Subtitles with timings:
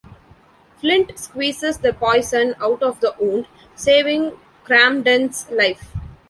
[0.79, 4.31] Flint squeezes the poison out of the wound, saving
[4.65, 5.93] Cramden's life.